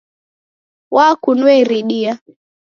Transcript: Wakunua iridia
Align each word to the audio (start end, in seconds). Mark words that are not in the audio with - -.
Wakunua 0.95 1.53
iridia 1.61 2.13